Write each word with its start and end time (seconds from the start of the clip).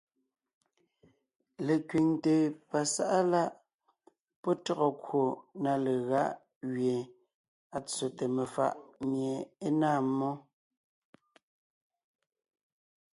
Lekẅiŋte 1.65 2.33
pasáʼa 2.69 3.19
láʼ 3.31 3.49
pɔ́ 4.41 4.53
tÿɔgɔ 4.63 4.87
kwò 5.03 5.23
na 5.63 5.71
legáʼ 5.85 6.31
gẅie 6.73 6.97
à 7.75 7.77
tsóte 7.87 8.25
mefàʼ 8.35 8.73
mie 9.09 9.33
é 9.65 9.67
náa 9.79 9.99
mmó, 10.07 10.31